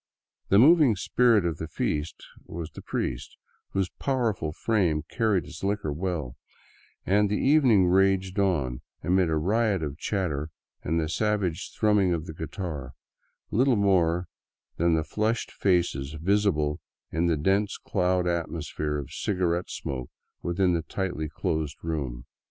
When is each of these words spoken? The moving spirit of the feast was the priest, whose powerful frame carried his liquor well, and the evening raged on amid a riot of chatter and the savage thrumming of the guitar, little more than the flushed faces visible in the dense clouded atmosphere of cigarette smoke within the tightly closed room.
The 0.49 0.57
moving 0.57 0.95
spirit 0.95 1.45
of 1.45 1.57
the 1.57 1.67
feast 1.67 2.25
was 2.45 2.71
the 2.71 2.81
priest, 2.81 3.37
whose 3.73 3.89
powerful 3.99 4.51
frame 4.51 5.03
carried 5.03 5.45
his 5.45 5.63
liquor 5.63 5.93
well, 5.93 6.37
and 7.05 7.29
the 7.29 7.37
evening 7.37 7.85
raged 7.85 8.39
on 8.39 8.81
amid 9.03 9.29
a 9.29 9.35
riot 9.35 9.83
of 9.83 9.99
chatter 9.99 10.49
and 10.81 10.99
the 10.99 11.07
savage 11.07 11.71
thrumming 11.77 12.15
of 12.15 12.25
the 12.25 12.33
guitar, 12.33 12.93
little 13.51 13.75
more 13.75 14.27
than 14.77 14.95
the 14.95 15.03
flushed 15.03 15.51
faces 15.51 16.13
visible 16.13 16.79
in 17.11 17.27
the 17.27 17.37
dense 17.37 17.77
clouded 17.77 18.31
atmosphere 18.33 18.97
of 18.97 19.11
cigarette 19.13 19.69
smoke 19.69 20.09
within 20.41 20.73
the 20.73 20.81
tightly 20.81 21.29
closed 21.29 21.75
room. 21.83 22.25